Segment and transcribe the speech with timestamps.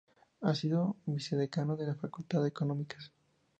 [0.41, 3.11] Ha sido vicedecano de la Facultad de Económicas.